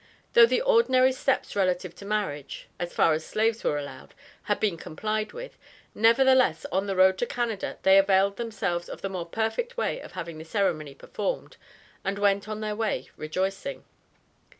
[0.33, 4.75] Though the ordinary steps relative to marriage, as far as slaves were allowed, had been
[4.75, 5.59] complied with,
[5.93, 10.13] nevertheless on the road to Canada, they availed themselves of the more perfect way of
[10.13, 11.55] having the ceremony performed,
[12.03, 13.83] and went on their way rejoicing.